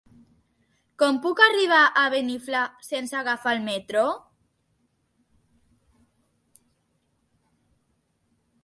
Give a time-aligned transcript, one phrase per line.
[1.01, 4.07] Com puc arribar a Beniflà sense agafar el metro?